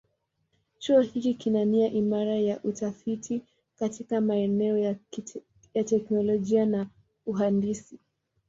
[0.79, 3.41] Chuo hiki kina nia imara ya utafiti
[3.79, 4.77] katika maeneo
[5.73, 6.87] ya teknolojia na
[7.25, 7.99] uhandisi.